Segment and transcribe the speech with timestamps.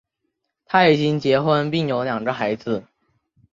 [0.65, 2.85] 他已经结婚并有两个孩子。